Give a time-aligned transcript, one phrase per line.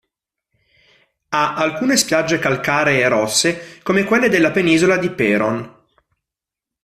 [1.29, 5.75] Ha alcune spiagge calcaree rosse come quelle della penisola di Peron.